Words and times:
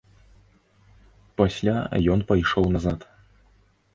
Пасля 1.41 1.77
ён 2.13 2.19
пайшоў 2.31 2.65
назад. 2.79 2.99